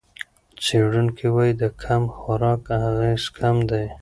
څېړونکي 0.63 1.27
وايي 1.35 1.53
د 1.61 1.63
کم 1.83 2.03
خوراک 2.15 2.63
اغېز 2.89 3.23
کم 3.37 3.55
دی. 3.69 3.85